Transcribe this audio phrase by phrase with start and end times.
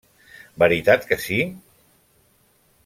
[0.61, 1.39] -Veritat que sí?